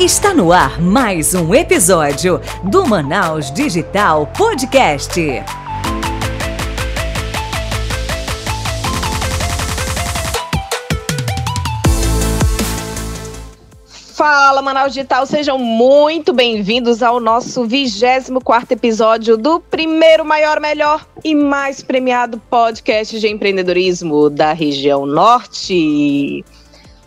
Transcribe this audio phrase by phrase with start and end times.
[0.00, 5.20] Está no ar mais um episódio do Manaus Digital Podcast.
[14.14, 21.36] Fala, Manaus Digital, sejam muito bem-vindos ao nosso 24 episódio do primeiro, maior, melhor e
[21.36, 26.44] mais premiado podcast de empreendedorismo da região norte.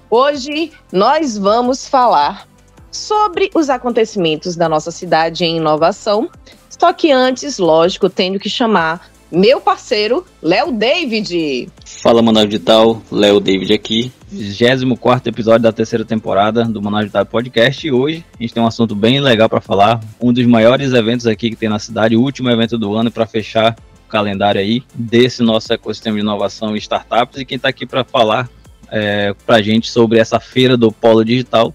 [0.10, 2.48] Hoje nós vamos falar
[2.92, 6.30] sobre os acontecimentos da nossa cidade em inovação.
[6.70, 11.70] Só que antes, lógico, tenho que chamar meu parceiro, Léo David.
[11.86, 14.12] Fala, Manaus Digital, Léo David aqui.
[14.30, 17.86] 24 episódio da terceira temporada do Manaus Digital Podcast.
[17.86, 20.02] E hoje a gente tem um assunto bem legal para falar.
[20.20, 23.26] Um dos maiores eventos aqui que tem na cidade, o último evento do ano para
[23.26, 23.76] fechar
[24.06, 27.40] o calendário aí desse nosso ecossistema de inovação e startups.
[27.40, 28.50] E quem está aqui para falar
[28.90, 31.74] é, para a gente sobre essa feira do Polo Digital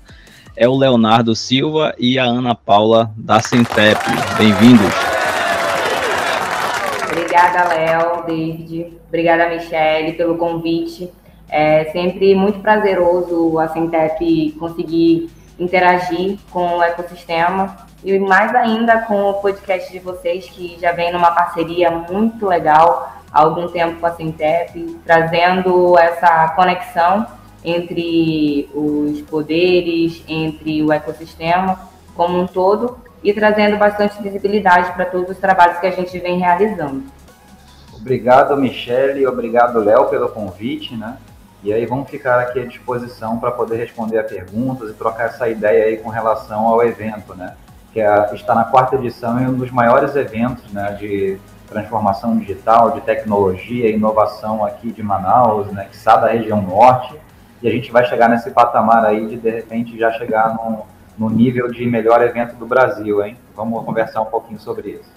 [0.57, 4.01] é o Leonardo Silva e a Ana Paula da Centep.
[4.37, 4.93] Bem-vindos.
[7.11, 8.99] Obrigada, Léo, David.
[9.09, 11.13] Obrigada, Michelle, pelo convite.
[11.49, 19.31] É sempre muito prazeroso a Centep conseguir interagir com o ecossistema e mais ainda com
[19.31, 24.07] o podcast de vocês, que já vem numa parceria muito legal há algum tempo com
[24.07, 27.27] a Centep, trazendo essa conexão
[27.65, 31.79] entre os poderes, entre o ecossistema
[32.15, 36.39] como um todo e trazendo bastante visibilidade para todos os trabalhos que a gente vem
[36.39, 37.03] realizando.
[37.95, 41.17] Obrigado, Michele, obrigado, Léo, pelo convite, né?
[41.63, 45.49] E aí vamos ficar aqui à disposição para poder responder a perguntas e trocar essa
[45.49, 47.55] ideia aí com relação ao evento, né?
[47.93, 52.91] Que é, está na quarta edição e um dos maiores eventos, né, de transformação digital,
[52.91, 57.15] de tecnologia e inovação aqui de Manaus, né, que está da região norte.
[57.63, 60.85] E a gente vai chegar nesse patamar aí de, de repente, já chegar no,
[61.17, 63.37] no nível de melhor evento do Brasil, hein?
[63.55, 65.11] Vamos conversar um pouquinho sobre isso.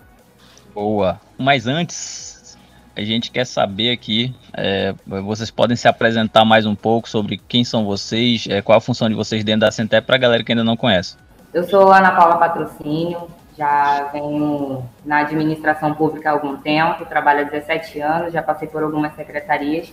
[0.74, 1.20] Boa.
[1.40, 2.56] Mas antes,
[2.96, 7.64] a gente quer saber aqui, é, vocês podem se apresentar mais um pouco sobre quem
[7.64, 10.52] são vocês, é, qual a função de vocês dentro da Centep para a galera que
[10.52, 11.18] ainda não conhece.
[11.52, 17.44] Eu sou Ana Paula Patrocínio, já venho na administração pública há algum tempo, trabalho há
[17.50, 19.92] 17 anos, já passei por algumas secretarias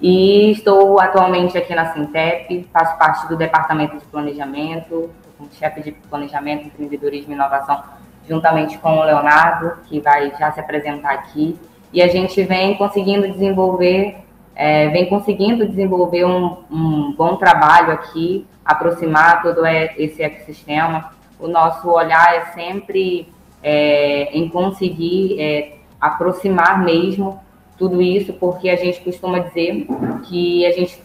[0.00, 5.92] e estou atualmente aqui na Sintep, faço parte do departamento de planejamento, como chefe de
[5.92, 7.82] planejamento, empreendedorismo e inovação,
[8.28, 11.58] juntamente com o Leonardo, que vai já se apresentar aqui
[11.92, 14.18] e a gente vem conseguindo desenvolver,
[14.54, 21.12] é, vem conseguindo desenvolver um, um, bom trabalho aqui, aproximar todo esse ecossistema.
[21.38, 23.28] O nosso olhar é sempre
[23.62, 27.40] é, em conseguir é, aproximar mesmo
[27.80, 29.86] tudo isso, porque a gente costuma dizer
[30.24, 31.02] que a gente,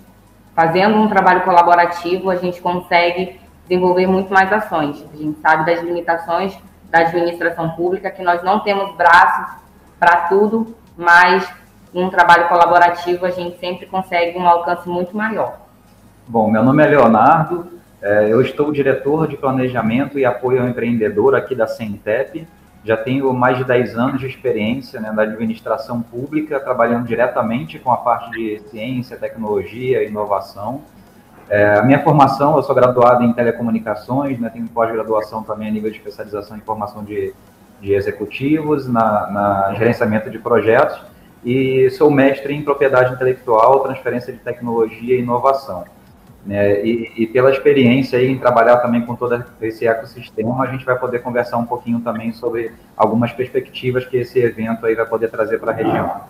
[0.53, 5.02] fazendo um trabalho colaborativo, a gente consegue desenvolver muito mais ações.
[5.13, 6.53] A gente sabe das limitações
[6.91, 9.56] da administração pública, que nós não temos braços
[9.97, 11.50] para tudo, mas
[11.94, 15.57] um trabalho colaborativo a gente sempre consegue um alcance muito maior.
[16.28, 17.68] Bom, meu nome é Leonardo,
[18.02, 22.46] é, eu estou diretor de planejamento e apoio ao empreendedor aqui da Centep.
[22.85, 27.91] Já tenho mais de 10 anos de experiência né, na administração pública, trabalhando diretamente com
[27.91, 30.84] a parte de ciência, tecnologia inovação.
[31.50, 35.90] É, a minha formação, eu sou graduado em telecomunicações, né, tenho pós-graduação também a nível
[35.90, 37.34] de especialização em formação de
[37.81, 41.00] de executivos, na, na gerenciamento de projetos
[41.44, 45.85] e sou mestre em propriedade intelectual, transferência de tecnologia e inovação.
[46.45, 46.85] Né?
[46.85, 51.19] E, e, pela experiência em trabalhar também com todo esse ecossistema, a gente vai poder
[51.19, 55.72] conversar um pouquinho também sobre algumas perspectivas que esse evento aí vai poder trazer para
[55.72, 56.22] a região.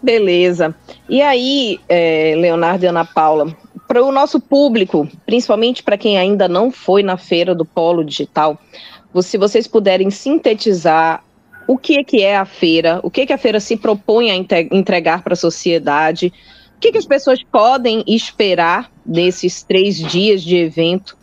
[0.00, 0.74] Beleza.
[1.08, 3.52] E aí, é, Leonardo e Ana Paula,
[3.88, 8.56] para o nosso público, principalmente para quem ainda não foi na feira do Polo Digital,
[9.20, 11.24] se vocês puderem sintetizar
[11.66, 14.30] o que é, que é a feira, o que, é que a feira se propõe
[14.30, 16.32] a entregar para a sociedade,
[16.78, 21.18] o que, que as pessoas podem esperar desses três dias de evento.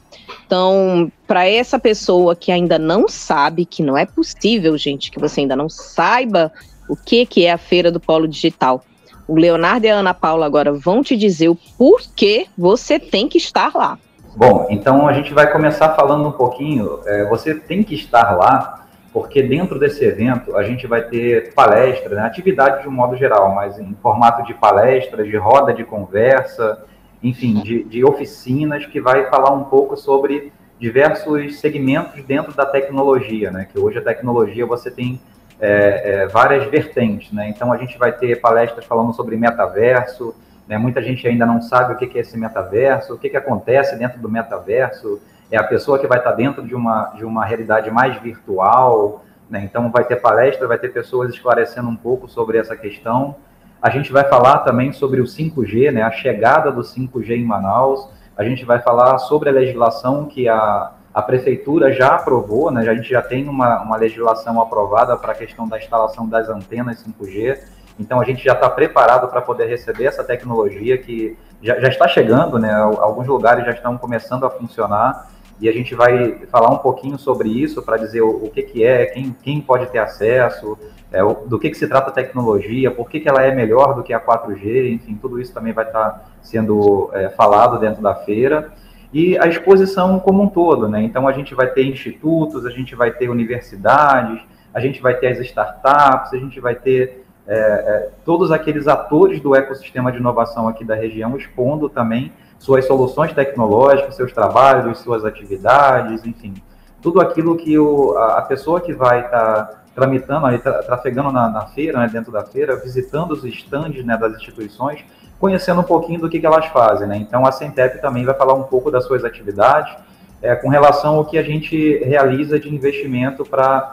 [0.46, 5.40] Então, para essa pessoa que ainda não sabe, que não é possível, gente, que você
[5.40, 6.52] ainda não saiba
[6.90, 8.84] o que, que é a feira do Polo Digital.
[9.26, 13.38] O Leonardo e a Ana Paula agora vão te dizer o porquê você tem que
[13.38, 13.98] estar lá.
[14.36, 17.00] Bom, então a gente vai começar falando um pouquinho.
[17.06, 18.85] É, você tem que estar lá,
[19.16, 23.56] porque dentro desse evento a gente vai ter palestras, né, atividade de um modo geral,
[23.56, 26.84] mas em formato de palestras, de roda de conversa,
[27.24, 33.52] enfim, de, de oficinas que vai falar um pouco sobre diversos segmentos dentro da tecnologia,
[33.52, 33.66] né?
[33.72, 35.22] Que hoje a tecnologia você tem
[35.62, 37.48] é, é, várias vertentes, né?
[37.48, 40.36] Então a gente vai ter palestras falando sobre metaverso,
[40.68, 40.78] né?
[40.78, 44.20] Muita gente ainda não sabe o que é esse metaverso, o que, que acontece dentro
[44.20, 45.22] do metaverso,
[45.52, 49.62] é a pessoa que vai estar dentro de uma, de uma realidade mais virtual, né?
[49.64, 53.36] então vai ter palestra, vai ter pessoas esclarecendo um pouco sobre essa questão.
[53.82, 56.02] A gente vai falar também sobre o 5G, né?
[56.02, 60.92] a chegada do 5G em Manaus, a gente vai falar sobre a legislação que a,
[61.14, 62.82] a prefeitura já aprovou, né?
[62.82, 67.06] a gente já tem uma, uma legislação aprovada para a questão da instalação das antenas
[67.06, 67.60] 5G,
[68.00, 72.08] então a gente já está preparado para poder receber essa tecnologia que já, já, está
[72.10, 72.74] chegando, né?
[72.74, 77.50] Alguns lugares já estão começando a funcionar e a gente vai falar um pouquinho sobre
[77.50, 80.78] isso para dizer o, o, que, que é, quem, quem pode ter acesso,
[81.12, 83.96] é, o, do que, que se trata a tecnologia, por que, que ela é melhor
[83.96, 88.02] do que a 4G, enfim, tudo isso também vai estar tá sendo é, falado dentro
[88.02, 88.74] da feira.
[89.14, 91.02] E a exposição como um todo, né?
[91.02, 94.42] Então a gente vai ter institutos, a gente vai ter universidades,
[94.74, 99.40] a gente vai ter as startups, a gente vai ter é, é, todos aqueles atores
[99.40, 105.24] do ecossistema de inovação aqui da região expondo também suas soluções tecnológicas, seus trabalhos, suas
[105.24, 106.54] atividades, enfim,
[107.02, 111.48] tudo aquilo que o, a, pessoa que vai estar tá tramitando, ali, tra, trafegando na,
[111.50, 115.06] na feira, né, dentro da feira, visitando os estandes né, das instituições,
[115.40, 117.08] conhecendo um pouquinho do que, que elas fazem.
[117.08, 117.18] Né?
[117.18, 119.96] Então, a Centep também vai falar um pouco das suas atividades,
[120.42, 123.92] é, com relação ao que a gente realiza de investimento para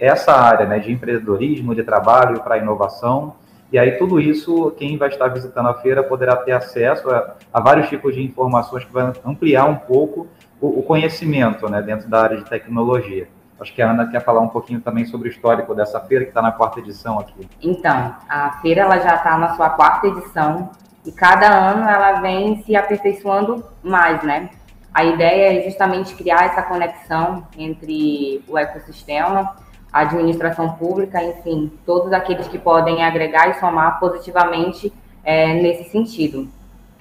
[0.00, 3.34] essa área né, de empreendedorismo, de trabalho para inovação.
[3.74, 7.60] E aí tudo isso, quem vai estar visitando a feira poderá ter acesso a, a
[7.60, 10.28] vários tipos de informações que vão ampliar um pouco
[10.60, 13.26] o, o, conhecimento né, dentro da área de tecnologia.
[13.58, 16.30] Acho que a Ana quer falar um pouquinho também sobre o histórico dessa feira, que
[16.30, 17.48] está na quarta edição aqui.
[17.60, 20.70] Então, a feira ela já está na sua quarta edição
[21.04, 24.50] e cada ano ela vem se aperfeiçoando mais, né?
[24.94, 29.56] A ideia é justamente criar essa conexão entre o ecossistema
[29.94, 34.92] a administração pública, enfim, todos aqueles que podem agregar e somar positivamente
[35.22, 36.48] é, nesse sentido.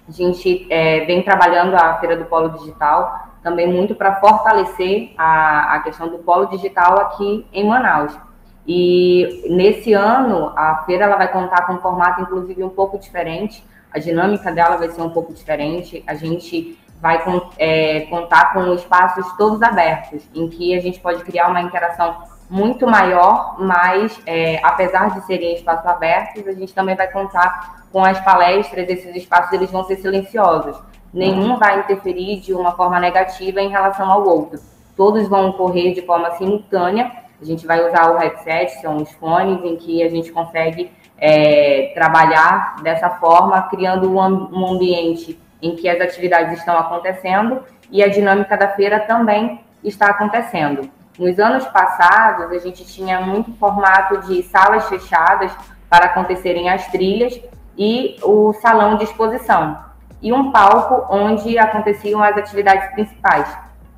[0.08, 5.76] A gente é, vem trabalhando a Feira do Polo Digital também muito para fortalecer a,
[5.76, 8.18] a questão do polo digital aqui em Manaus.
[8.66, 13.64] E nesse ano, a feira ela vai contar com um formato, inclusive, um pouco diferente.
[13.92, 16.02] A dinâmica dela vai ser um pouco diferente.
[16.08, 17.22] A gente vai
[17.58, 22.16] é, contar com espaços todos abertos, em que a gente pode criar uma interação
[22.54, 28.06] muito maior, mas é, apesar de serem espaços abertos, a gente também vai contar com
[28.06, 30.80] as palestras, esses espaços eles vão ser silenciosos.
[31.12, 34.60] Nenhum vai interferir de uma forma negativa em relação ao outro.
[34.96, 37.12] Todos vão ocorrer de forma simultânea.
[37.42, 41.92] A gente vai usar o headset, são os fones em que a gente consegue é,
[41.96, 48.08] trabalhar dessa forma, criando um, um ambiente em que as atividades estão acontecendo e a
[48.10, 50.88] dinâmica da feira também está acontecendo.
[51.18, 55.52] Nos anos passados, a gente tinha muito formato de salas fechadas
[55.88, 57.40] para acontecerem as trilhas
[57.78, 59.78] e o salão de exposição,
[60.22, 63.48] e um palco onde aconteciam as atividades principais.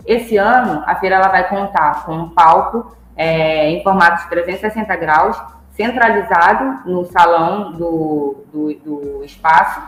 [0.06, 4.96] Esse ano, a feira ela vai contar com um palco é, em formato de 360
[4.98, 5.42] graus,
[5.72, 9.82] centralizado no salão do, do, do espaço,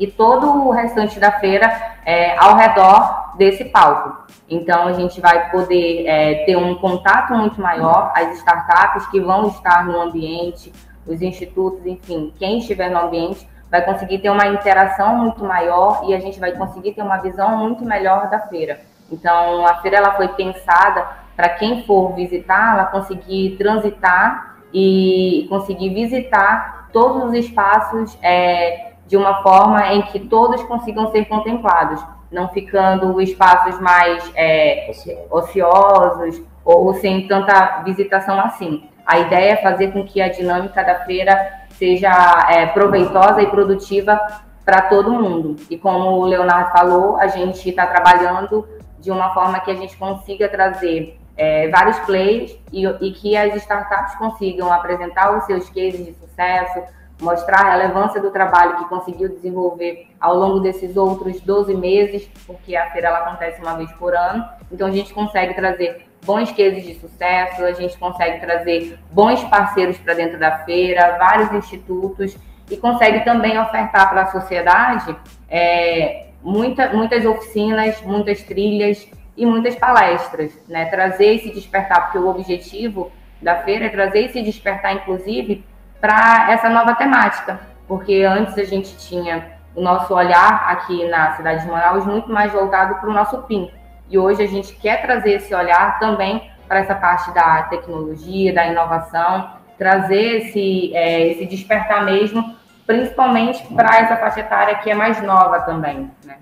[0.00, 1.70] e todo o restante da feira
[2.06, 4.24] é, ao redor desse palco.
[4.48, 9.48] Então, a gente vai poder é, ter um contato muito maior, as startups que vão
[9.48, 10.72] estar no ambiente,
[11.06, 16.14] os institutos, enfim, quem estiver no ambiente vai conseguir ter uma interação muito maior e
[16.14, 18.80] a gente vai conseguir ter uma visão muito melhor da feira.
[19.12, 21.06] Então, a feira ela foi pensada
[21.36, 29.16] para quem for visitar, ela conseguir transitar e conseguir visitar todos os espaços é, de
[29.16, 32.00] uma forma em que todos consigam ser contemplados
[32.30, 34.88] não ficando espaços mais é,
[35.30, 38.88] ociosos ou sem tanta visitação assim.
[39.04, 42.12] A ideia é fazer com que a dinâmica da feira seja
[42.48, 44.20] é, proveitosa e produtiva
[44.64, 45.56] para todo mundo.
[45.68, 48.68] E como o Leonardo falou, a gente está trabalhando
[49.00, 53.56] de uma forma que a gente consiga trazer é, vários players e, e que as
[53.56, 56.82] startups consigam apresentar os seus cases de sucesso,
[57.20, 62.74] mostrar a relevância do trabalho que conseguiu desenvolver ao longo desses outros 12 meses, porque
[62.74, 64.44] a feira ela acontece uma vez por ano.
[64.72, 69.98] Então a gente consegue trazer bons cases de sucesso, a gente consegue trazer bons parceiros
[69.98, 72.36] para dentro da feira, vários institutos
[72.70, 75.16] e consegue também ofertar para a sociedade
[75.48, 80.86] é, muita, muitas oficinas, muitas trilhas e muitas palestras, né?
[80.86, 83.10] Trazer esse despertar, porque o objetivo
[83.40, 85.64] da feira é trazer esse despertar, inclusive,
[86.00, 91.64] para essa nova temática, porque antes a gente tinha o nosso olhar aqui na cidade
[91.64, 93.70] de Manaus muito mais voltado para o nosso PIN.
[94.08, 98.66] E hoje a gente quer trazer esse olhar também para essa parte da tecnologia, da
[98.66, 105.22] inovação, trazer esse, é, esse despertar mesmo, principalmente para essa faixa etária que é mais
[105.22, 106.10] nova também.
[106.24, 106.36] Né?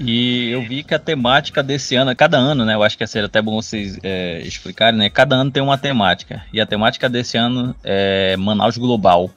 [0.00, 2.74] E eu vi que a temática desse ano, cada ano, né?
[2.74, 5.08] Eu acho que seria até bom vocês é, explicarem, né?
[5.08, 6.42] Cada ano tem uma temática.
[6.52, 9.30] E a temática desse ano é Manaus Global.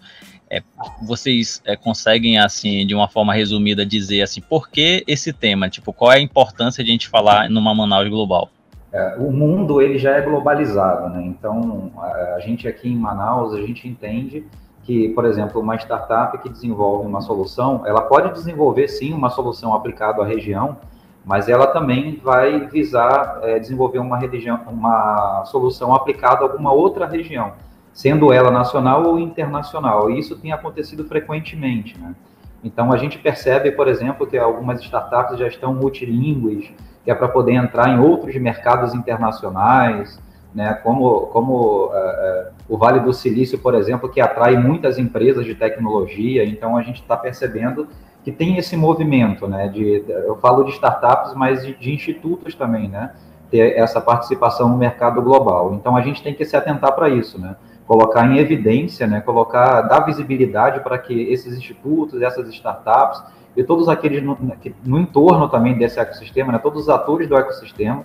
[0.49, 0.61] É,
[1.01, 5.69] vocês é, conseguem, assim, de uma forma resumida, dizer assim, por que esse tema?
[5.69, 8.49] Tipo, qual é a importância de a gente falar numa Manaus Global?
[8.91, 11.21] É, o mundo ele já é globalizado, né?
[11.25, 14.45] Então a, a, gente aqui em Manaus a gente entende
[14.87, 19.73] que, por exemplo, uma startup que desenvolve uma solução, ela pode desenvolver sim uma solução
[19.73, 20.77] aplicada à região,
[21.25, 27.05] mas ela também vai visar é, desenvolver uma, religião, uma solução aplicada a alguma outra
[27.05, 27.51] região,
[27.91, 30.09] sendo ela nacional ou internacional.
[30.09, 32.15] E isso tem acontecido frequentemente, né?
[32.63, 36.71] Então a gente percebe, por exemplo, que algumas startups já estão multilingües,
[37.03, 40.17] que é para poder entrar em outros mercados internacionais,
[40.57, 45.45] né, como, como uh, uh, o Vale do Silício, por exemplo, que atrai muitas empresas
[45.45, 47.87] de tecnologia, então a gente está percebendo
[48.23, 52.89] que tem esse movimento, né, de, eu falo de startups, mas de, de institutos também,
[52.89, 53.11] né,
[53.51, 55.75] ter essa participação no mercado global.
[55.75, 59.81] Então a gente tem que se atentar para isso, né, colocar em evidência, né, colocar,
[59.81, 63.21] dar visibilidade para que esses institutos, essas startups,
[63.55, 64.35] e todos aqueles no,
[64.83, 68.03] no entorno também desse ecossistema, né, todos os atores do ecossistema,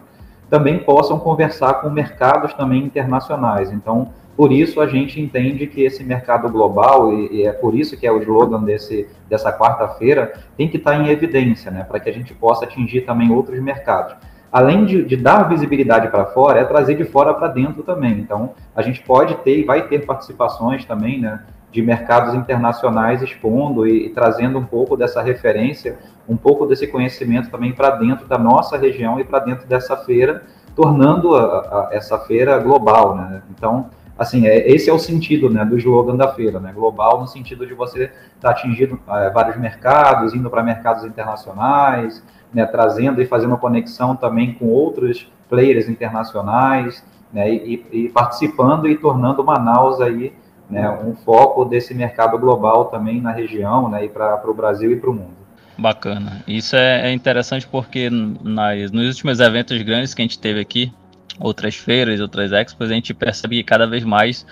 [0.53, 3.73] também possam conversar com mercados também internacionais.
[3.73, 8.07] Então, por isso a gente entende que esse mercado global, e, é por isso que
[8.07, 12.13] é o slogan desse, dessa quarta-feira, tem que estar em evidência, né, para que a
[12.13, 14.15] gente possa atingir também outros mercados.
[14.53, 18.19] Além de, de dar visibilidade para fora, é trazer de fora para dentro também.
[18.19, 21.41] Então, a gente pode ter e vai ter participações também, né,
[21.73, 25.99] de mercados internacionais expondo e, e, trazendo um pouco dessa referência,
[26.29, 30.43] um pouco desse conhecimento também para dentro da nossa região e para dentro dessa feira,
[30.77, 33.43] tornando a, a, essa feira global, né?
[33.51, 33.87] Então,
[34.19, 36.73] assim, é, esse é o sentido, né, do slogan da feira, né?
[36.73, 42.23] Global no sentido de você estar tá atingindo é, vários mercados, indo para mercados internacionais,
[42.53, 47.03] né, trazendo e fazendo conexão também com outros players internacionais,
[47.33, 50.35] né, e, e participando e tornando Manaus aí
[50.73, 54.97] né, um foco desse mercado global também na região né, e para o Brasil e
[54.97, 55.43] para o mundo.
[55.77, 56.43] Bacana.
[56.49, 60.93] Isso é, é interessante porque nas, nos últimos eventos grandes que a gente teve aqui,
[61.39, 64.47] outras feiras, outras expos, a gente percebe que cada vez mais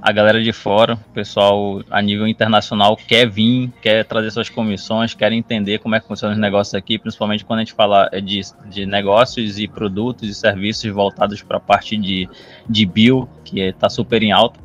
[0.00, 5.14] a galera de fora, o pessoal a nível internacional quer vir, quer trazer suas comissões,
[5.14, 8.20] quer entender como é que funciona os negócios aqui, principalmente quando a gente fala é,
[8.20, 12.28] de, de negócios e produtos e serviços voltados para a parte de,
[12.68, 14.60] de bio, que está super em alta.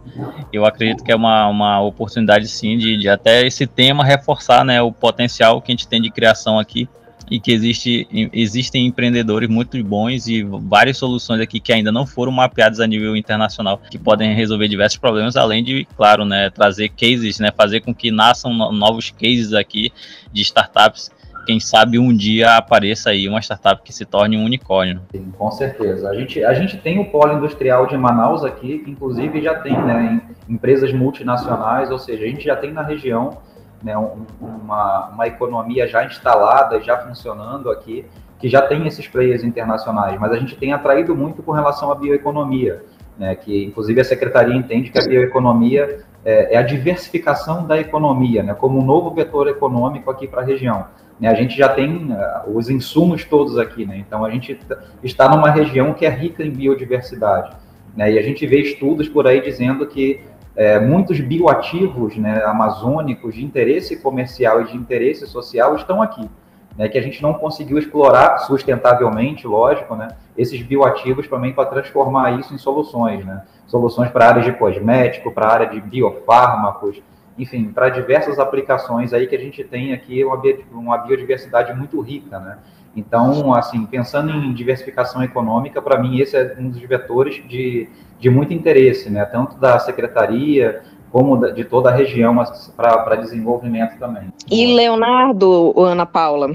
[0.51, 4.81] Eu acredito que é uma, uma oportunidade sim de, de até esse tema reforçar né,
[4.81, 6.89] o potencial que a gente tem de criação aqui
[7.31, 12.29] e que existe, existem empreendedores muito bons e várias soluções aqui que ainda não foram
[12.29, 17.39] mapeadas a nível internacional, que podem resolver diversos problemas, além de, claro, né, trazer cases,
[17.39, 19.93] né, fazer com que nasçam novos cases aqui
[20.33, 21.09] de startups
[21.43, 25.01] quem sabe um dia apareça aí uma startup que se torne um unicórnio.
[25.11, 26.07] Sim, com certeza.
[26.07, 29.73] A gente, a gente tem o polo industrial de Manaus aqui, que inclusive já tem
[29.73, 33.39] né, empresas multinacionais, ou seja, a gente já tem na região
[33.83, 38.05] né, uma, uma economia já instalada, já funcionando aqui,
[38.39, 41.95] que já tem esses players internacionais, mas a gente tem atraído muito com relação à
[41.95, 42.83] bioeconomia,
[43.17, 48.41] né, que inclusive a secretaria entende que a bioeconomia é, é a diversificação da economia,
[48.41, 50.85] né, como um novo vetor econômico aqui para a região.
[51.19, 54.59] Né, a gente já tem uh, os insumos todos aqui, né, então a gente
[55.03, 57.55] está numa região que é rica em biodiversidade.
[57.95, 60.21] Né, e a gente vê estudos por aí dizendo que
[60.55, 66.29] é, muitos bioativos né, amazônicos de interesse comercial e de interesse social estão aqui,
[66.77, 72.39] né, que a gente não conseguiu explorar sustentavelmente, lógico, né, esses bioativos também para transformar
[72.39, 77.01] isso em soluções, né, soluções para áreas de cosmético, para área de biofármacos,
[77.37, 80.41] enfim, para diversas aplicações aí que a gente tem aqui uma,
[80.71, 82.57] uma biodiversidade muito rica, né.
[82.95, 87.87] Então, assim, pensando em diversificação econômica, para mim esse é um dos vetores de,
[88.19, 89.23] de muito interesse, né?
[89.25, 90.81] Tanto da secretaria
[91.11, 92.35] como de toda a região
[92.75, 94.29] para desenvolvimento também.
[94.49, 96.51] E Leonardo, Ana Paula,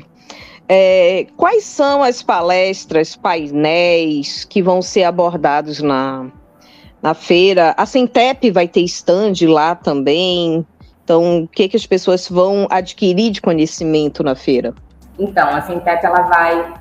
[0.68, 6.26] é, quais são as palestras, painéis que vão ser abordados na,
[7.02, 7.74] na feira?
[7.76, 10.66] A Centep vai ter stand lá também.
[11.04, 14.74] Então, o que, que as pessoas vão adquirir de conhecimento na feira?
[15.18, 16.74] Então, a Sintep ela vai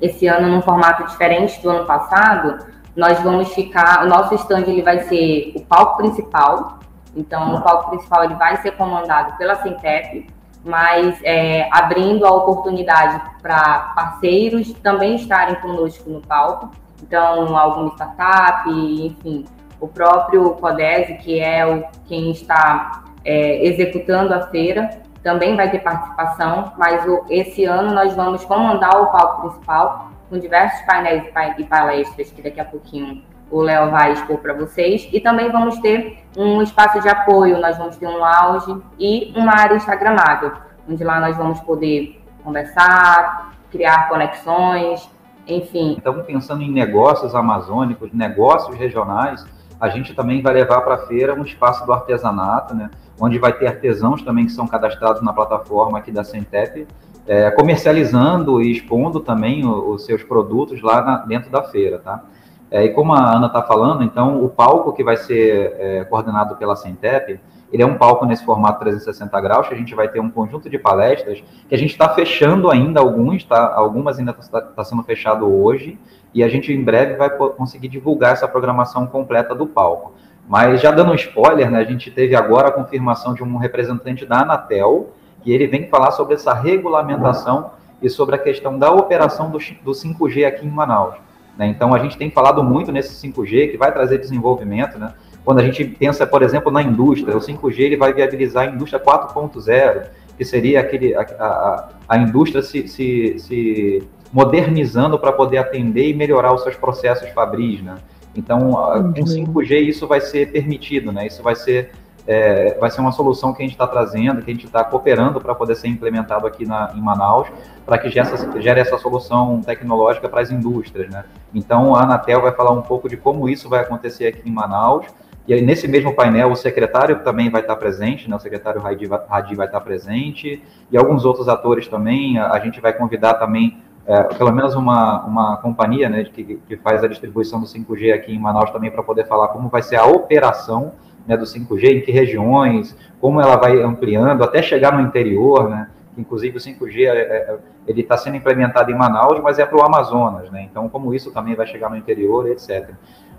[0.00, 2.66] esse ano num formato diferente do ano passado.
[2.96, 6.78] Nós vamos ficar, o nosso stand ele vai ser o palco principal.
[7.16, 10.26] Então, o palco principal ele vai ser comandado pela Sintep,
[10.64, 16.70] mas é, abrindo a oportunidade para parceiros também estarem conosco no palco.
[17.02, 19.44] Então, alguma startup, enfim,
[19.80, 24.90] o próprio Codese, que é o, quem está é, executando a feira,
[25.22, 30.38] também vai ter participação, mas o, esse ano nós vamos comandar o palco principal com
[30.38, 31.24] diversos painéis
[31.58, 35.08] e palestras que daqui a pouquinho o Léo vai expor para vocês.
[35.12, 39.56] E também vamos ter um espaço de apoio, nós vamos ter um lounge e uma
[39.56, 40.52] área instagramável,
[40.88, 45.08] onde lá nós vamos poder conversar, criar conexões,
[45.46, 45.96] enfim.
[45.98, 49.46] Então, pensando em negócios amazônicos, negócios regionais,
[49.80, 52.90] a gente também vai levar para a feira um espaço do artesanato, né?
[53.20, 56.86] onde vai ter artesãos também que são cadastrados na plataforma aqui da Centep,
[57.26, 62.24] é, comercializando e expondo também os seus produtos lá na, dentro da feira, tá?
[62.70, 66.56] É, e como a Ana está falando, então o palco que vai ser é, coordenado
[66.56, 67.40] pela Centep,
[67.72, 70.68] ele é um palco nesse formato 360 graus, que a gente vai ter um conjunto
[70.70, 73.74] de palestras, que a gente está fechando ainda alguns, tá?
[73.74, 75.98] algumas ainda está tá sendo fechado hoje,
[76.34, 80.12] e a gente em breve vai conseguir divulgar essa programação completa do palco.
[80.48, 84.24] Mas já dando um spoiler, né, a gente teve agora a confirmação de um representante
[84.24, 85.10] da Anatel,
[85.42, 89.92] que ele vem falar sobre essa regulamentação e sobre a questão da operação do, do
[89.92, 91.16] 5G aqui em Manaus.
[91.56, 91.66] Né?
[91.66, 95.12] Então, a gente tem falado muito nesse 5G, que vai trazer desenvolvimento, né?
[95.44, 99.02] Quando a gente pensa, por exemplo, na indústria, o 5G ele vai viabilizar a indústria
[99.02, 100.06] 4.0,
[100.38, 106.14] que seria aquele, a, a, a indústria se, se, se modernizando para poder atender e
[106.14, 107.96] melhorar os seus processos fabris, né?
[108.36, 111.26] Então, com 5G isso vai ser permitido, né?
[111.26, 111.90] Isso vai ser
[112.28, 115.40] é, vai ser uma solução que a gente está trazendo, que a gente está cooperando
[115.40, 117.48] para poder ser implementado aqui na, em Manaus,
[117.86, 121.10] para que gere essa, gere essa solução tecnológica para as indústrias.
[121.10, 121.24] Né?
[121.54, 125.06] Então, a Anatel vai falar um pouco de como isso vai acontecer aqui em Manaus,
[125.48, 128.36] e aí, nesse mesmo painel, o secretário também vai estar presente, né?
[128.36, 130.62] o secretário Radi vai, estar presente,
[130.92, 132.38] e alguns outros atores também.
[132.38, 137.02] A, gente vai convidar também, é, pelo menos uma, uma companhia né, que, que faz
[137.02, 140.04] a distribuição do 5G aqui em Manaus também, para poder falar como vai ser a
[140.04, 140.92] operação
[141.26, 145.88] né, do 5G, em que regiões, como ela vai ampliando, até chegar no interior, né?
[146.18, 149.82] Inclusive o 5G é, é, ele está sendo implementado em Manaus, mas é para o
[149.82, 150.68] Amazonas, né?
[150.70, 152.90] Então, como isso também vai chegar no interior, etc.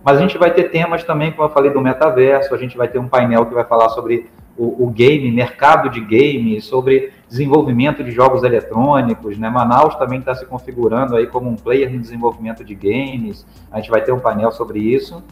[0.03, 2.87] Mas a gente vai ter temas também, como eu falei, do metaverso, a gente vai
[2.87, 8.03] ter um painel que vai falar sobre o, o game, mercado de games, sobre desenvolvimento
[8.03, 9.49] de jogos eletrônicos, né?
[9.49, 13.89] Manaus também está se configurando aí como um player no desenvolvimento de games, a gente
[13.89, 15.23] vai ter um painel sobre isso.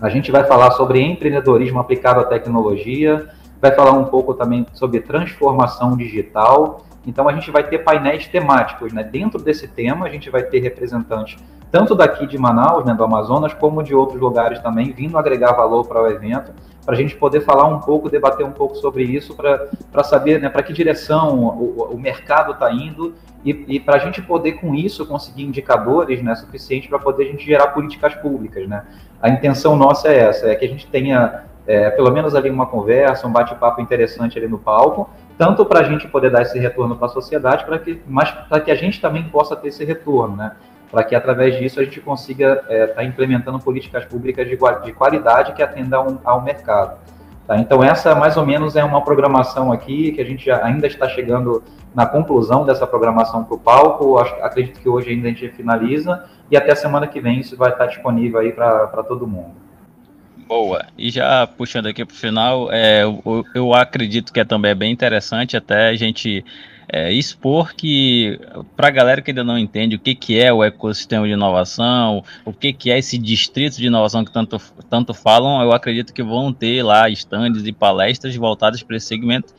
[0.00, 3.28] A gente vai falar sobre empreendedorismo aplicado à tecnologia,
[3.60, 6.84] vai falar um pouco também sobre transformação digital.
[7.06, 9.04] Então a gente vai ter painéis temáticos, né?
[9.04, 11.38] Dentro desse tema a gente vai ter representantes
[11.72, 15.86] tanto daqui de Manaus, né, do Amazonas, como de outros lugares também, vindo agregar valor
[15.88, 16.52] para o evento,
[16.84, 20.50] para a gente poder falar um pouco, debater um pouco sobre isso, para saber né,
[20.50, 24.74] para que direção o, o mercado está indo e, e para a gente poder, com
[24.74, 28.68] isso, conseguir indicadores né, suficientes para poder a gente gerar políticas públicas.
[28.68, 28.84] Né?
[29.22, 32.66] A intenção nossa é essa, é que a gente tenha é, pelo menos ali uma
[32.66, 35.08] conversa, um bate-papo interessante ali no palco,
[35.38, 38.60] tanto para a gente poder dar esse retorno para a sociedade, para que, mas para
[38.60, 40.52] que a gente também possa ter esse retorno, né?
[40.92, 44.92] Para que através disso a gente consiga estar é, tá implementando políticas públicas de, de
[44.92, 46.98] qualidade que atendam ao, ao mercado.
[47.46, 47.56] Tá?
[47.56, 51.62] Então, essa mais ou menos é uma programação aqui que a gente ainda está chegando
[51.94, 54.18] na conclusão dessa programação para o palco.
[54.18, 57.70] Acho, acredito que hoje ainda a gente finaliza e até semana que vem isso vai
[57.70, 59.71] estar disponível aí para todo mundo.
[60.52, 60.84] Boa.
[60.98, 64.92] E já puxando aqui para o final, é, eu, eu, acredito que é também bem
[64.92, 66.44] interessante até a gente
[66.86, 68.38] é, expor que,
[68.76, 72.22] para a galera que ainda não entende o que, que é o ecossistema de inovação,
[72.44, 74.60] o que, que é esse distrito de inovação que tanto,
[74.90, 79.54] tanto falam, eu acredito que vão ter lá estandes e palestras voltadas para esse segmento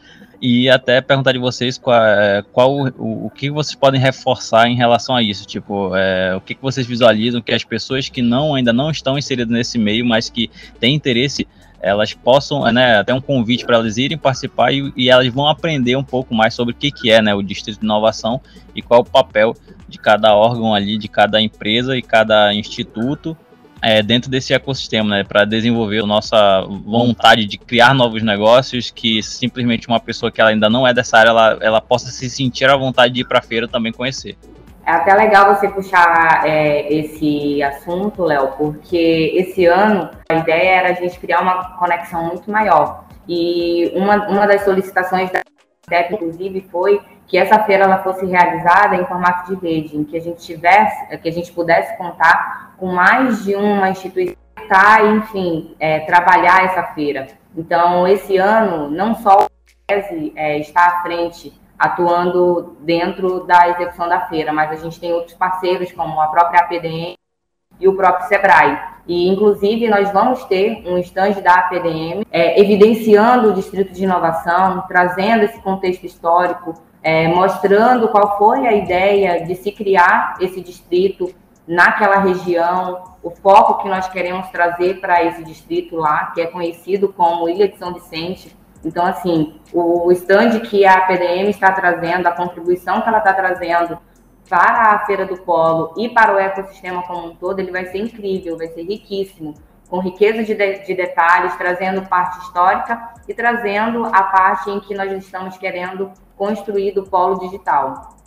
[0.45, 4.75] e até perguntar de vocês qual, é, qual o, o, que vocês podem reforçar em
[4.75, 8.53] relação a isso, tipo, é, o que, que vocês visualizam que as pessoas que não
[8.53, 10.51] ainda não estão inseridas nesse meio, mas que
[10.81, 11.47] têm interesse
[11.81, 15.95] elas possam, né, até um convite para elas irem participar e, e, elas vão aprender
[15.95, 18.41] um pouco mais sobre o que, que é né, o Distrito de Inovação
[18.75, 19.55] e qual o papel
[19.87, 23.37] de cada órgão ali, de cada empresa e cada instituto
[23.83, 29.21] é, dentro desse ecossistema, né, para desenvolver a nossa vontade de criar novos negócios, que
[29.21, 32.69] simplesmente uma pessoa que ela ainda não é dessa área, ela, ela possa se sentir
[32.69, 34.37] à vontade de ir para a feira também conhecer.
[34.85, 40.89] É até legal você puxar é, esse assunto, Léo, porque esse ano a ideia era
[40.91, 43.05] a gente criar uma conexão muito maior.
[43.27, 45.41] E uma, uma das solicitações da
[45.89, 50.17] CEP, inclusive, foi que essa feira ela fosse realizada em formato de rede, em que
[50.17, 55.75] a gente tivesse, que a gente pudesse contar com mais de uma instituição tá, enfim,
[55.79, 57.27] é, trabalhar essa feira.
[57.55, 59.47] Então, esse ano, não só o
[60.35, 65.35] é, está à frente atuando dentro da execução da feira, mas a gente tem outros
[65.35, 67.15] parceiros, como a própria APDM
[67.79, 68.79] e o próprio SEBRAE.
[69.05, 74.85] E, inclusive, nós vamos ter um stand da APDM é, evidenciando o Distrito de Inovação,
[74.87, 81.33] trazendo esse contexto histórico, é, mostrando qual foi a ideia de se criar esse distrito
[81.67, 87.11] naquela região, o foco que nós queremos trazer para esse distrito lá, que é conhecido
[87.11, 88.55] como Ilha de São Vicente.
[88.83, 93.97] Então, assim, o stand que a PDM está trazendo, a contribuição que ela está trazendo
[94.49, 97.99] para a Feira do Polo e para o ecossistema como um todo, ele vai ser
[97.99, 99.53] incrível, vai ser riquíssimo,
[99.93, 104.95] com riqueza de, de, de detalhes, trazendo parte histórica e trazendo a parte em que
[104.95, 108.17] nós estamos querendo construir do polo digital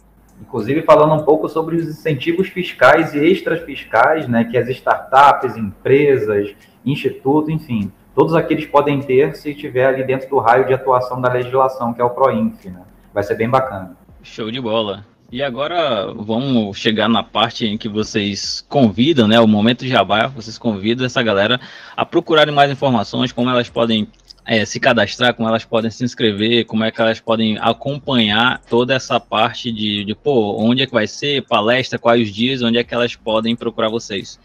[0.41, 5.57] inclusive falando um pouco sobre os incentivos fiscais e extras fiscais, né, que as startups,
[5.57, 11.21] empresas, institutos, enfim, todos aqueles podem ter se estiver ali dentro do raio de atuação
[11.21, 12.83] da legislação, que é o PROINF, né?
[13.15, 13.97] Vai ser bem bacana.
[14.23, 15.07] Show de bola.
[15.31, 19.41] E agora vamos chegar na parte em que vocês convidam, né?
[19.41, 21.61] O momento de jabá, vocês convidam essa galera
[21.97, 24.09] a procurarem mais informações, como elas podem
[24.45, 28.95] é, se cadastrar, como elas podem se inscrever, como é que elas podem acompanhar toda
[28.95, 32.79] essa parte de, de pô, onde é que vai ser, palestra, quais os dias, onde
[32.79, 34.39] é que elas podem procurar vocês.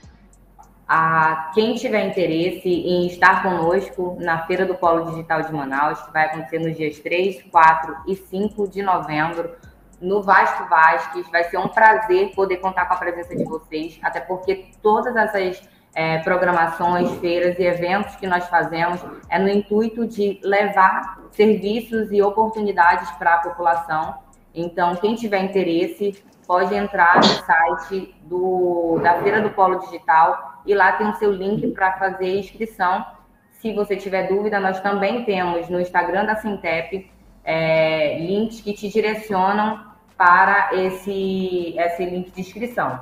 [0.88, 6.12] A quem tiver interesse em estar conosco na Feira do Polo Digital de Manaus, que
[6.12, 9.52] vai acontecer nos dias 3, 4 e 5 de novembro,
[10.02, 14.20] no Vasco Vasques, vai ser um prazer poder contar com a presença de vocês, até
[14.20, 15.62] porque todas essas
[15.94, 22.22] é, programações, feiras e eventos que nós fazemos é no intuito de levar serviços e
[22.22, 24.16] oportunidades para a população.
[24.54, 30.74] Então, quem tiver interesse, pode entrar no site do, da Feira do Polo Digital e
[30.74, 33.06] lá tem o seu link para fazer inscrição.
[33.52, 37.10] Se você tiver dúvida, nós também temos no Instagram da Sintep
[37.44, 39.91] é, links que te direcionam
[40.22, 43.00] para esse, esse link de inscrição.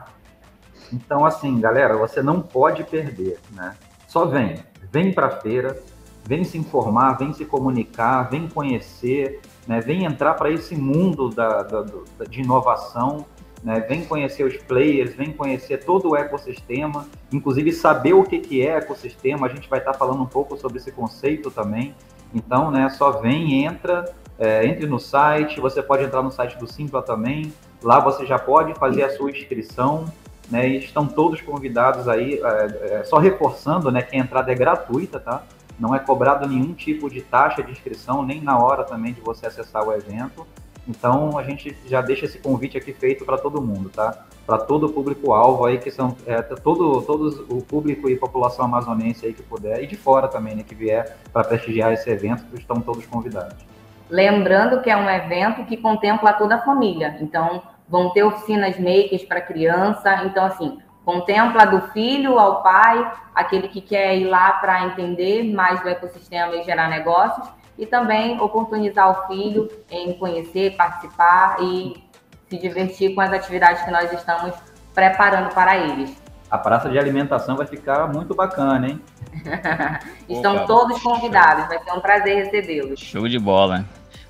[0.94, 3.76] Então, assim, galera, você não pode perder, né?
[4.08, 5.78] Só vem, vem para a feira,
[6.24, 9.82] vem se informar, vem se comunicar, vem conhecer, né?
[9.82, 13.26] vem entrar para esse mundo da, da, da, de inovação,
[13.62, 13.82] né?
[13.82, 18.78] vem conhecer os players, vem conhecer todo o ecossistema, inclusive saber o que, que é
[18.78, 21.94] ecossistema, a gente vai estar tá falando um pouco sobre esse conceito também.
[22.34, 24.06] Então, né, só vem, entra,
[24.40, 28.40] é, entre no site, você pode entrar no site do Simpla também, lá você já
[28.40, 30.06] pode fazer a sua inscrição,
[30.50, 30.68] né?
[30.68, 35.44] Estão todos convidados aí, é, é, só reforçando, né, que a entrada é gratuita, tá?
[35.78, 39.46] Não é cobrado nenhum tipo de taxa de inscrição, nem na hora também de você
[39.46, 40.48] acessar o evento.
[40.88, 44.26] Então a gente já deixa esse convite aqui feito para todo mundo, tá?
[44.46, 49.26] Para todo o público-alvo aí, que são é, todo, todo o público e população amazonense
[49.26, 52.82] aí que puder, e de fora também, né, que vier para prestigiar esse evento, estão
[52.82, 53.70] todos convidados.
[54.10, 57.18] Lembrando que é um evento que contempla toda a família.
[57.22, 60.24] Então, vão ter oficinas makers para criança.
[60.26, 65.82] Então, assim, contempla do filho ao pai, aquele que quer ir lá para entender mais
[65.82, 72.04] do ecossistema e gerar negócios, e também oportunizar o filho em conhecer, participar e
[72.50, 74.54] se divertir com as atividades que nós estamos
[74.94, 76.16] preparando para eles.
[76.52, 79.02] A praça de alimentação vai ficar muito bacana, hein?
[80.28, 80.66] Estão Opa.
[80.66, 83.00] todos convidados, vai ser um prazer recebê-los.
[83.00, 83.86] Show de bola.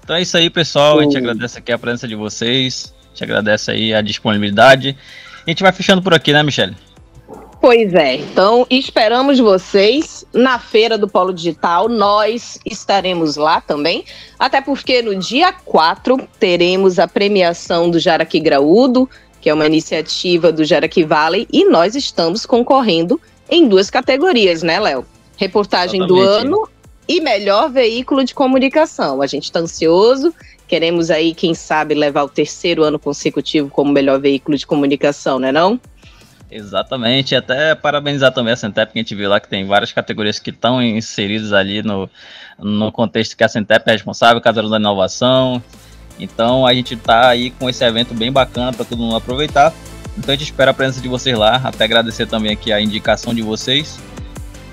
[0.09, 0.97] Então é isso aí, pessoal.
[0.97, 4.97] A gente agradece aqui a presença de vocês gente agradece aí a disponibilidade.
[5.45, 6.75] A gente vai fechando por aqui, né, Michelle?
[7.61, 11.89] Pois é, então esperamos vocês na Feira do Polo Digital.
[11.89, 14.05] Nós estaremos lá também,
[14.37, 19.09] até porque no dia 4 teremos a premiação do Jaraqui Graúdo,
[19.41, 23.19] que é uma iniciativa do Jaraqui Valley, e nós estamos concorrendo
[23.49, 25.05] em duas categorias, né, Léo?
[25.35, 26.25] Reportagem Exatamente.
[26.25, 26.69] do ano
[27.09, 29.21] e melhor veículo de comunicação.
[29.21, 30.33] A gente está ansioso
[30.69, 35.51] Queremos aí, quem sabe, levar o terceiro ano consecutivo como melhor veículo de comunicação, né
[35.51, 35.81] não?
[36.51, 40.37] Exatamente, até parabenizar também a Centep, que a gente viu lá que tem várias categorias
[40.37, 42.07] que estão inseridas ali no,
[42.59, 45.61] no contexto que a Centep é responsável, Casarão da Inovação.
[46.19, 49.73] Então a gente está aí com esse evento bem bacana para todo mundo aproveitar.
[50.15, 53.33] Então a gente espera a presença de vocês lá, até agradecer também aqui a indicação
[53.33, 53.99] de vocês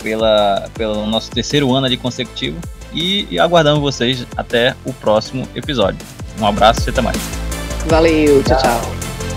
[0.02, 2.58] pela, pelo nosso terceiro ano de consecutivo
[2.92, 5.98] e, e aguardamos vocês até o próximo episódio.
[6.40, 7.18] Um abraço e até mais.
[7.86, 8.80] Valeu, tchau, tchau.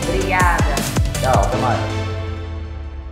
[0.08, 0.76] Obrigada.
[1.22, 2.00] Tchau, até mais.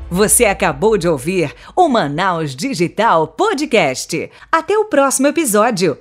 [0.10, 4.32] Você acabou de ouvir o Manaus Digital Podcast.
[4.50, 5.98] Até o próximo episódio.